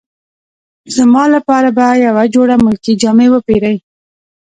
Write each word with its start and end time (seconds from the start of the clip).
زما 0.95 1.23
لپاره 1.35 1.69
به 1.77 1.85
یوه 2.05 2.23
جوړه 2.35 2.55
ملکي 2.65 2.93
جامې 3.01 3.27
وپیرې. 3.31 3.75